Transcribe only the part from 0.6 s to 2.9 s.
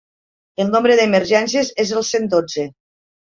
El nombre d'emergències és el cent dotze.